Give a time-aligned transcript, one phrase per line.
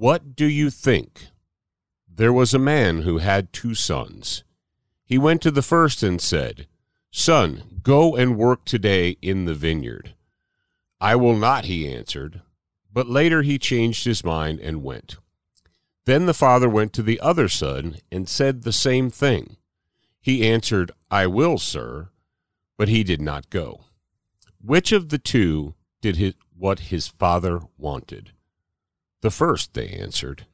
[0.00, 1.26] What do you think?
[2.08, 4.44] There was a man who had two sons.
[5.04, 6.66] He went to the first and said,
[7.10, 10.14] Son, go and work today in the vineyard.
[11.02, 12.40] I will not, he answered.
[12.90, 15.16] But later he changed his mind and went.
[16.06, 19.58] Then the father went to the other son and said the same thing.
[20.18, 22.08] He answered, I will, sir.
[22.78, 23.84] But he did not go.
[24.64, 28.32] Which of the two did his, what his father wanted?
[29.22, 30.46] The first, they answered.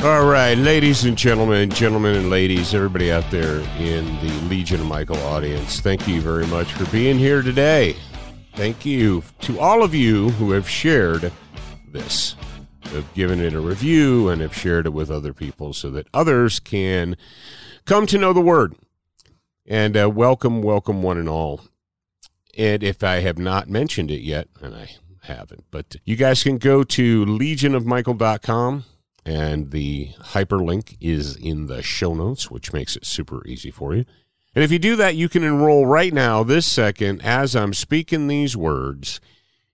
[0.00, 4.86] All right, ladies and gentlemen, gentlemen and ladies, everybody out there in the Legion of
[4.86, 7.96] Michael audience, thank you very much for being here today.
[8.54, 11.32] Thank you to all of you who have shared
[11.90, 12.36] this,
[12.92, 16.60] have given it a review, and have shared it with other people so that others
[16.60, 17.16] can
[17.84, 18.76] come to know the Word.
[19.66, 21.62] And uh, welcome, welcome, one and all.
[22.56, 24.90] And if I have not mentioned it yet, and I
[25.22, 28.84] haven't, but you guys can go to legionofmichael.com
[29.24, 34.04] and the hyperlink is in the show notes, which makes it super easy for you.
[34.54, 38.26] And if you do that, you can enroll right now, this second, as I'm speaking
[38.26, 39.20] these words,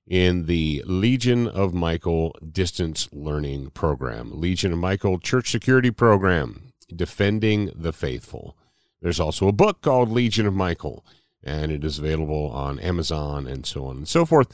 [0.07, 7.71] in the Legion of Michael Distance Learning Program, Legion of Michael Church Security Program, Defending
[7.75, 8.57] the Faithful.
[9.01, 11.05] There's also a book called Legion of Michael
[11.45, 14.49] and it is available on Amazon and so on and so forth.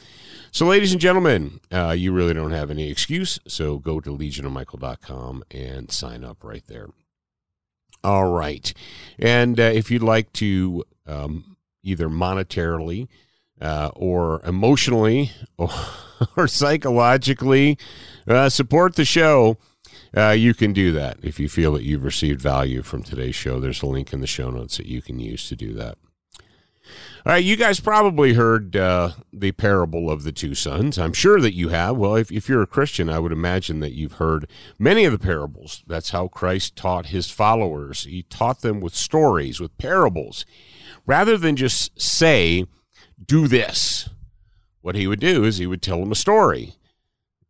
[0.51, 3.39] So, ladies and gentlemen, uh, you really don't have any excuse.
[3.47, 6.89] So, go to legionofmichael.com and sign up right there.
[8.03, 8.73] All right.
[9.19, 13.07] And uh, if you'd like to um, either monetarily
[13.61, 15.69] uh, or emotionally or,
[16.37, 17.77] or psychologically
[18.27, 19.57] uh, support the show,
[20.15, 21.17] uh, you can do that.
[21.23, 24.27] If you feel that you've received value from today's show, there's a link in the
[24.27, 25.97] show notes that you can use to do that.
[27.25, 30.97] All right, you guys probably heard uh, the parable of the two sons.
[30.97, 31.95] I'm sure that you have.
[31.95, 35.19] Well, if, if you're a Christian, I would imagine that you've heard many of the
[35.19, 35.83] parables.
[35.85, 38.05] That's how Christ taught his followers.
[38.05, 40.45] He taught them with stories, with parables,
[41.05, 42.65] rather than just say,
[43.23, 44.09] do this.
[44.81, 46.73] What he would do is he would tell them a story,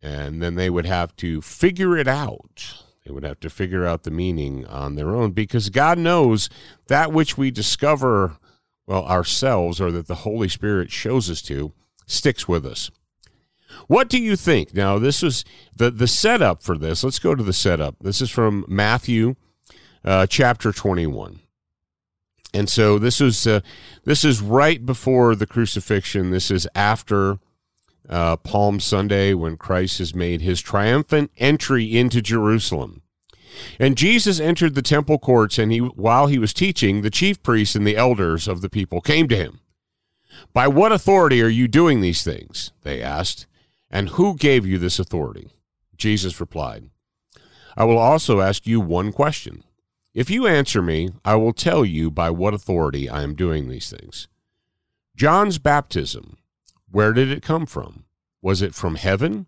[0.01, 2.83] and then they would have to figure it out.
[3.05, 6.49] They would have to figure out the meaning on their own because God knows
[6.87, 8.37] that which we discover
[8.91, 11.71] well, ourselves or that the Holy Spirit shows us to
[12.05, 12.91] sticks with us.
[13.87, 14.73] What do you think?
[14.73, 17.01] Now, this is the, the setup for this.
[17.01, 17.95] Let's go to the setup.
[18.01, 19.35] This is from Matthew
[20.03, 21.39] uh, chapter 21.
[22.53, 23.61] And so this is uh,
[24.03, 26.31] this is right before the crucifixion.
[26.31, 27.39] This is after
[28.09, 33.03] uh, Palm Sunday when Christ has made his triumphant entry into Jerusalem.
[33.79, 37.75] And Jesus entered the temple courts, and he, while he was teaching, the chief priests
[37.75, 39.59] and the elders of the people came to him.
[40.53, 42.71] By what authority are you doing these things?
[42.83, 43.47] They asked.
[43.89, 45.51] And who gave you this authority?
[45.97, 46.89] Jesus replied,
[47.75, 49.63] I will also ask you one question.
[50.13, 53.89] If you answer me, I will tell you by what authority I am doing these
[53.89, 54.27] things.
[55.15, 56.37] John's baptism,
[56.89, 58.05] where did it come from?
[58.41, 59.47] Was it from heaven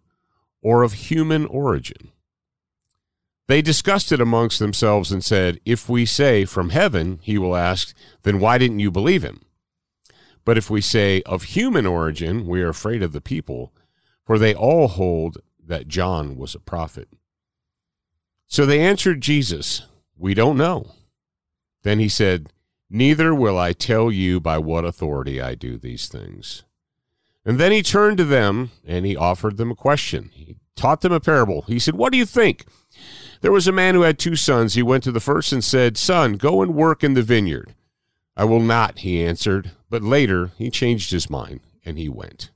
[0.61, 2.12] or of human origin?
[3.47, 7.93] They discussed it amongst themselves and said, If we say from heaven, he will ask,
[8.23, 9.41] then why didn't you believe him?
[10.45, 13.73] But if we say of human origin, we are afraid of the people,
[14.25, 17.09] for they all hold that John was a prophet.
[18.47, 19.85] So they answered Jesus,
[20.17, 20.91] We don't know.
[21.83, 22.49] Then he said,
[22.89, 26.63] Neither will I tell you by what authority I do these things.
[27.45, 30.29] And then he turned to them and he offered them a question.
[30.33, 31.63] He taught them a parable.
[31.63, 32.65] He said, What do you think?
[33.43, 34.73] There was a man who had two sons.
[34.73, 37.75] He went to the first and said, Son, go and work in the vineyard.
[38.37, 39.71] I will not, he answered.
[39.89, 42.51] But later he changed his mind, and he went.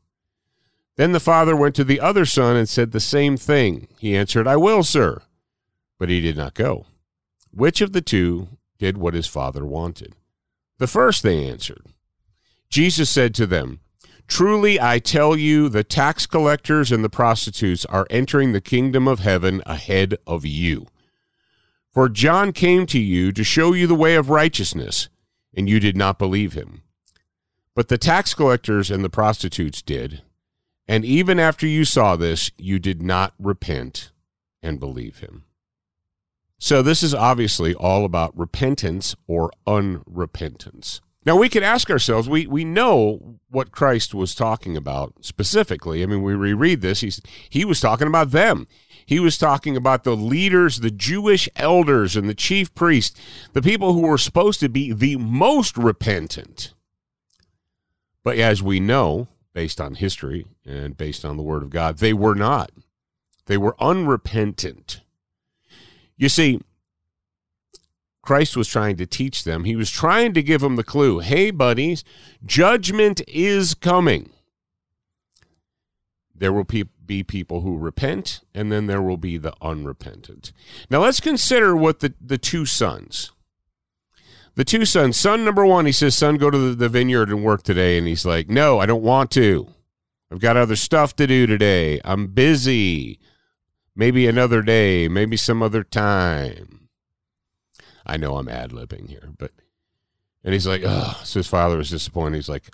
[0.95, 3.89] Then the father went to the other son and said the same thing.
[3.99, 5.21] He answered, I will, sir.
[5.99, 6.85] But he did not go.
[7.51, 8.47] Which of the two
[8.79, 10.15] did what his father wanted?
[10.77, 11.85] The first, they answered.
[12.69, 13.81] Jesus said to them,
[14.27, 19.19] Truly I tell you, the tax collectors and the prostitutes are entering the kingdom of
[19.19, 20.87] heaven ahead of you.
[21.93, 25.09] For John came to you to show you the way of righteousness,
[25.55, 26.83] and you did not believe him.
[27.73, 30.21] But the tax collectors and the prostitutes did.
[30.87, 34.11] And even after you saw this, you did not repent
[34.61, 35.45] and believe him.
[36.59, 41.01] So, this is obviously all about repentance or unrepentance.
[41.27, 46.01] Now we could ask ourselves, we, we know what Christ was talking about specifically.
[46.01, 48.65] I mean, we reread this, he's, he was talking about them.
[49.05, 53.19] He was talking about the leaders, the Jewish elders and the chief priests,
[53.51, 56.73] the people who were supposed to be the most repentant.
[58.23, 62.13] But as we know, based on history and based on the word of God, they
[62.13, 62.71] were not.
[63.47, 65.01] They were unrepentant.
[66.15, 66.61] You see,
[68.27, 69.63] Christ was trying to teach them.
[69.63, 72.03] He was trying to give them the clue hey, buddies,
[72.45, 74.31] judgment is coming.
[76.35, 80.51] There will be people who repent, and then there will be the unrepentant.
[80.89, 83.31] Now, let's consider what the, the two sons.
[84.55, 87.45] The two sons, son number one, he says, Son, go to the, the vineyard and
[87.45, 87.97] work today.
[87.97, 89.69] And he's like, No, I don't want to.
[90.29, 92.01] I've got other stuff to do today.
[92.03, 93.21] I'm busy.
[93.95, 96.86] Maybe another day, maybe some other time.
[98.07, 99.51] I know I'm ad libbing here, but
[100.43, 102.37] and he's like, oh, so his father was disappointed.
[102.37, 102.69] He's like,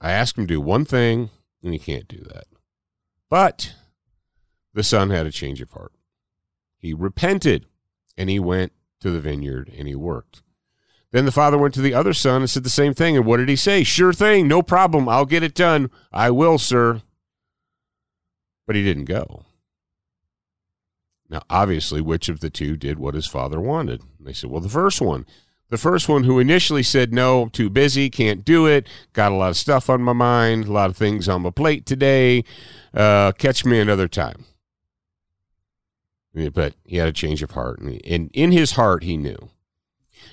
[0.00, 1.30] I asked him to do one thing,
[1.62, 2.46] and he can't do that.
[3.28, 3.74] But
[4.72, 5.92] the son had a change of heart.
[6.78, 7.66] He repented,
[8.16, 10.42] and he went to the vineyard and he worked.
[11.10, 13.16] Then the father went to the other son and said the same thing.
[13.16, 13.82] And what did he say?
[13.82, 15.08] Sure thing, no problem.
[15.08, 15.90] I'll get it done.
[16.12, 17.02] I will, sir.
[18.66, 19.44] But he didn't go.
[21.28, 24.02] Now, obviously, which of the two did what his father wanted?
[24.18, 25.26] They said, well, the first one.
[25.70, 29.50] The first one who initially said, no, too busy, can't do it, got a lot
[29.50, 32.44] of stuff on my mind, a lot of things on my plate today,
[32.94, 34.46] uh, catch me another time.
[36.32, 37.80] But he had a change of heart.
[37.80, 39.50] And in his heart, he knew.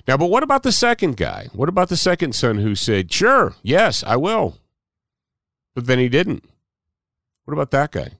[0.07, 1.49] Now, but what about the second guy?
[1.51, 4.59] What about the second son who said, sure, yes, I will?
[5.73, 6.45] But then he didn't.
[7.43, 8.11] What about that guy?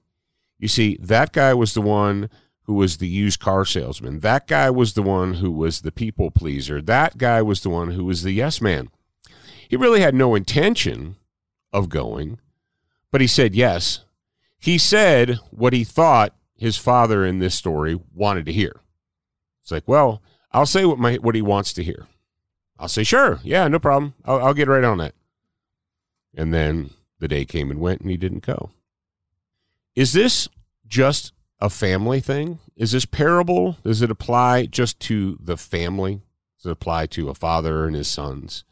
[0.58, 2.28] You see, that guy was the one
[2.66, 4.20] who was the used car salesman.
[4.20, 6.82] That guy was the one who was the people pleaser.
[6.82, 8.90] That guy was the one who was the yes man.
[9.68, 11.16] He really had no intention
[11.72, 12.38] of going,
[13.10, 14.00] but he said yes.
[14.58, 18.80] He said what he thought his father in this story wanted to hear.
[19.62, 20.22] It's like, well,
[20.52, 22.06] I'll say what my what he wants to hear.
[22.78, 24.14] I'll say, sure, yeah, no problem.
[24.24, 25.14] I'll, I'll get right on that.
[26.34, 26.90] And then
[27.20, 28.70] the day came and went, and he didn't go.
[29.94, 30.48] Is this
[30.86, 32.58] just a family thing?
[32.76, 33.78] Is this parable?
[33.82, 36.22] Does it apply just to the family?
[36.58, 38.64] Does it apply to a father and his sons?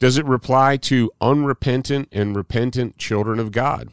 [0.00, 3.90] Does it apply to unrepentant and repentant children of God?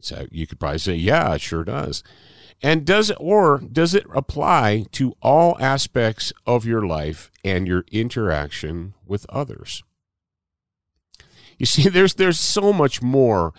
[0.00, 2.02] So you could probably say, yeah, it sure does.
[2.62, 7.84] And does it, or does it apply to all aspects of your life and your
[7.90, 9.82] interaction with others?
[11.58, 13.52] You see, there's there's so much more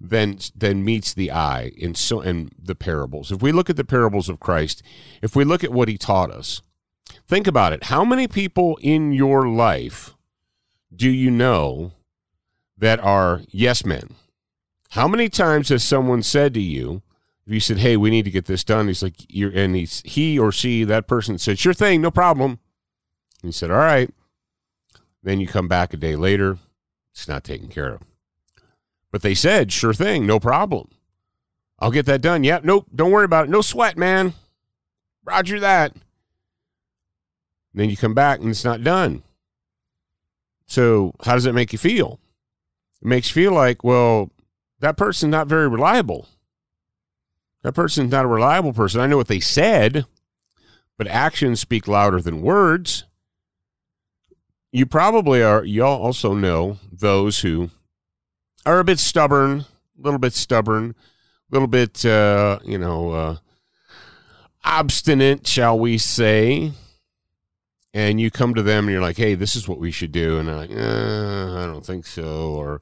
[0.00, 3.30] than than meets the eye in so in the parables.
[3.30, 4.82] If we look at the parables of Christ,
[5.20, 6.62] if we look at what he taught us,
[7.28, 7.84] think about it.
[7.84, 10.14] How many people in your life
[10.94, 11.92] do you know
[12.78, 14.14] that are yes men?
[14.90, 17.02] How many times has someone said to you,
[17.46, 20.02] if you said, "Hey, we need to get this done," he's like, "You're," and he's
[20.04, 22.58] he or she, that person said, "Sure thing, no problem."
[23.42, 24.10] And said, "All right."
[25.22, 26.58] Then you come back a day later,
[27.12, 28.02] it's not taken care of.
[29.10, 30.88] But they said, sure thing, no problem.
[31.78, 32.44] I'll get that done.
[32.44, 33.50] Yep, nope, don't worry about it.
[33.50, 34.34] No sweat, man.
[35.24, 35.92] Roger that.
[35.92, 36.02] And
[37.74, 39.22] then you come back and it's not done.
[40.66, 42.20] So, how does it make you feel?
[43.02, 44.30] It makes you feel like, well,
[44.80, 46.28] that person's not very reliable.
[47.62, 49.00] That person's not a reliable person.
[49.00, 50.06] I know what they said,
[50.96, 53.04] but actions speak louder than words.
[54.72, 57.70] You probably are, y'all also know those who
[58.66, 60.94] are a bit stubborn, a little bit stubborn,
[61.50, 63.36] a little bit, uh, you know, uh,
[64.64, 66.72] obstinate, shall we say.
[67.92, 70.38] And you come to them and you're like, hey, this is what we should do.
[70.38, 72.52] And they're like, uh, I don't think so.
[72.52, 72.80] Or,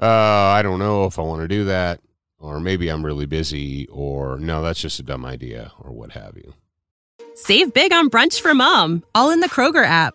[0.00, 2.00] uh, I don't know if I want to do that.
[2.38, 3.88] Or maybe I'm really busy.
[3.88, 5.72] Or, no, that's just a dumb idea.
[5.80, 6.54] Or what have you.
[7.34, 10.14] Save big on brunch for mom, all in the Kroger app.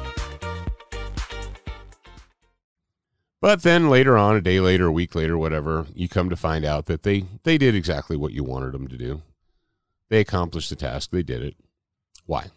[3.41, 6.63] But then later on, a day later, a week later, whatever, you come to find
[6.63, 9.23] out that they, they did exactly what you wanted them to do.
[10.09, 11.55] They accomplished the task, they did it.
[12.27, 12.47] Why?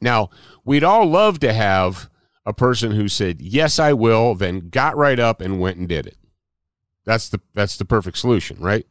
[0.00, 0.30] Now,
[0.64, 2.08] we'd all love to have
[2.46, 6.06] a person who said, Yes, I will, then got right up and went and did
[6.06, 6.16] it.
[7.04, 8.86] That's the that's the perfect solution, right?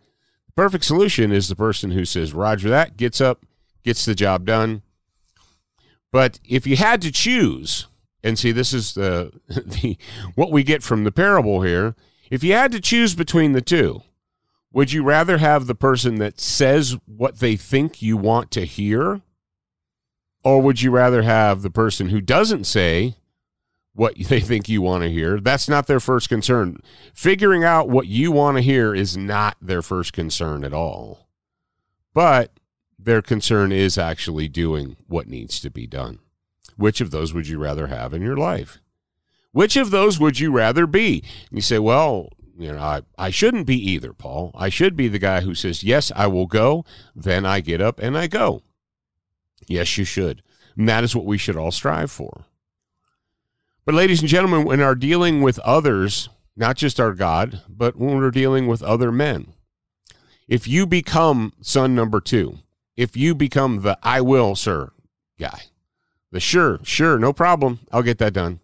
[0.46, 3.46] The perfect solution is the person who says, Roger that, gets up,
[3.84, 4.84] gets the job done.
[6.12, 7.88] But if you had to choose,
[8.24, 9.98] and see, this is the, the
[10.36, 11.96] what we get from the parable here.
[12.32, 14.02] If you had to choose between the two,
[14.72, 19.22] would you rather have the person that says what they think you want to hear?
[20.44, 23.16] Or would you rather have the person who doesn't say
[23.94, 25.40] what they think you want to hear?
[25.40, 26.78] That's not their first concern.
[27.14, 31.28] Figuring out what you want to hear is not their first concern at all.
[32.14, 32.52] But
[32.98, 36.20] their concern is actually doing what needs to be done.
[36.78, 38.80] Which of those would you rather have in your life?
[39.52, 41.24] Which of those would you rather be?
[41.50, 44.52] And you say, well, you know, I, I shouldn't be either, Paul.
[44.56, 46.86] I should be the guy who says, Yes, I will go.
[47.16, 48.62] Then I get up and I go.
[49.68, 50.44] Yes, you should.
[50.78, 52.46] And that is what we should all strive for.
[53.86, 58.18] But, ladies and gentlemen, when are dealing with others, not just our God, but when
[58.18, 59.54] we're dealing with other men,
[60.48, 62.60] if you become son number two,
[62.96, 64.92] if you become the I will, sir
[65.40, 65.64] guy,
[66.42, 68.60] sure, sure, no problem, I'll get that done.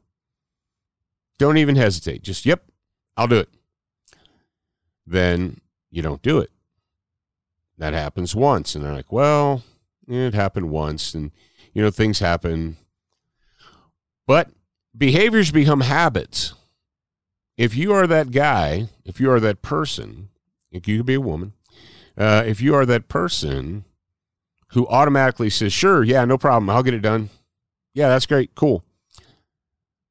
[1.37, 2.23] Don't even hesitate.
[2.23, 2.63] Just, yep,
[3.15, 3.49] I'll do it
[5.09, 5.59] then
[5.91, 6.51] you don't do it.
[7.77, 8.75] That happens once.
[8.75, 9.63] And they're like, well,
[10.07, 11.13] it happened once.
[11.13, 11.31] And,
[11.73, 12.77] you know, things happen.
[14.27, 14.49] But
[14.95, 16.53] behaviors become habits.
[17.57, 20.29] If you are that guy, if you are that person,
[20.71, 21.53] if you could be a woman,
[22.17, 23.85] uh, if you are that person
[24.69, 27.29] who automatically says, sure, yeah, no problem, I'll get it done.
[27.93, 28.83] Yeah, that's great, cool.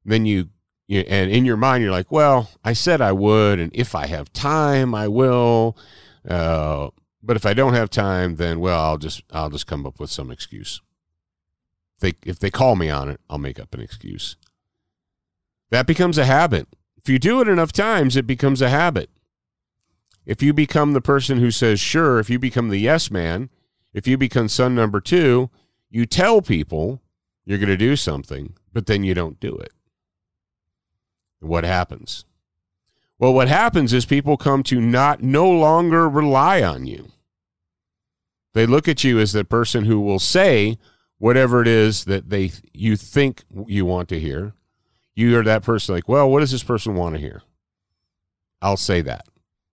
[0.05, 0.49] Then you
[0.89, 4.07] you, and in your mind you're like well i said i would and if i
[4.07, 5.77] have time i will.
[6.27, 6.89] Uh,
[7.23, 10.11] but if i don't have time then well i'll just i'll just come up with
[10.11, 10.81] some excuse.
[11.97, 14.37] If they if they call me on it i'll make up an excuse.
[15.71, 16.67] That becomes a habit.
[16.97, 19.11] If you do it enough times it becomes a habit.
[20.25, 23.51] If you become the person who says sure if you become the yes man
[23.93, 25.51] if you become son number two
[25.91, 27.03] you tell people
[27.49, 29.73] you're going to do something but then you don't do it
[31.41, 32.25] what happens?
[33.19, 37.11] Well, what happens is people come to not no longer rely on you.
[38.55, 40.79] They look at you as the person who will say
[41.19, 44.53] whatever it is that they you think you want to hear.
[45.15, 47.43] You are that person like, well, what does this person want to hear?
[48.63, 49.27] I'll say that.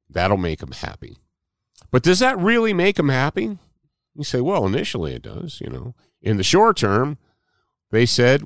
[0.10, 1.17] That'll make them happy.
[1.91, 3.58] But does that really make them happy?
[4.15, 5.94] You say, well, initially it does, you know.
[6.22, 7.17] In the short term,
[7.96, 8.44] they said,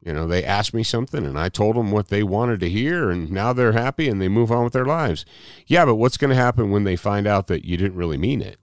[0.00, 3.10] you know, they asked me something and I told them what they wanted to hear,
[3.10, 5.24] and now they're happy and they move on with their lives.
[5.66, 8.40] Yeah, but what's going to happen when they find out that you didn't really mean
[8.40, 8.58] it?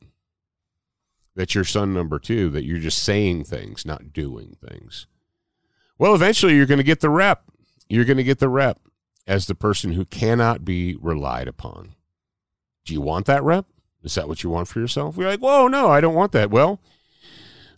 [1.36, 5.06] That you're son number two, that you're just saying things, not doing things.
[6.00, 7.44] Well, eventually you're going to get the rep.
[7.88, 8.80] You're going to get the rep
[9.28, 11.94] as the person who cannot be relied upon.
[12.86, 13.66] Do you want that rep?
[14.04, 15.18] Is that what you want for yourself?
[15.18, 16.50] You're like, whoa, no, I don't want that.
[16.50, 16.80] Well,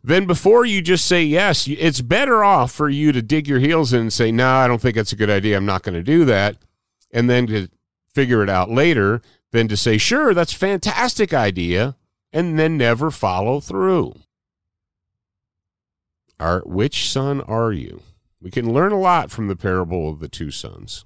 [0.04, 3.94] then before you just say yes, it's better off for you to dig your heels
[3.94, 5.58] in and say, no, I don't think that's a good idea.
[5.58, 6.58] I'm not going to do that.
[7.12, 7.68] And then to
[8.14, 11.96] figure it out later than to say, sure, that's a fantastic idea,
[12.32, 14.16] and then never follow through.
[16.40, 18.02] Are, which son are you?
[18.42, 21.04] We can learn a lot from the parable of the two sons.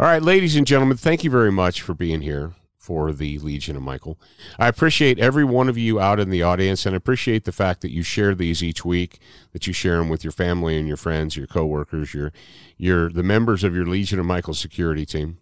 [0.00, 2.54] All right, ladies and gentlemen, thank you very much for being here
[2.88, 4.18] for the Legion of Michael.
[4.58, 7.92] I appreciate every one of you out in the audience and appreciate the fact that
[7.92, 9.18] you share these each week,
[9.52, 12.32] that you share them with your family and your friends, your coworkers, your
[12.78, 15.36] your the members of your Legion of Michael security team.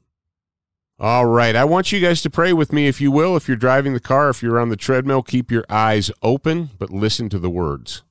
[0.99, 3.37] All right, I want you guys to pray with me if you will.
[3.37, 6.91] If you're driving the car, if you're on the treadmill, keep your eyes open, but
[6.91, 8.03] listen to the words.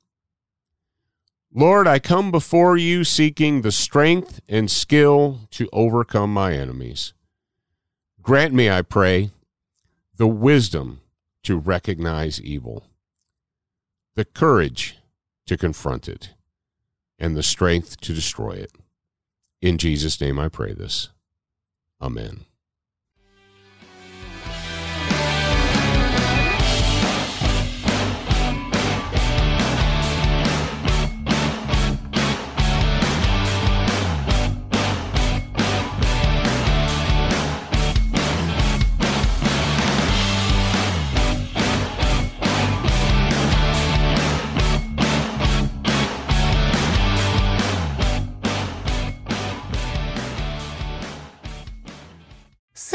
[1.53, 7.11] Lord, I come before you seeking the strength and skill to overcome my enemies.
[8.25, 9.29] Grant me, I pray,
[10.15, 11.01] the wisdom
[11.43, 12.87] to recognize evil,
[14.15, 14.97] the courage
[15.45, 16.33] to confront it,
[17.19, 18.71] and the strength to destroy it.
[19.61, 21.09] In Jesus' name I pray this.
[22.01, 22.45] Amen.